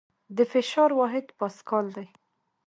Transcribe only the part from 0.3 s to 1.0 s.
د فشار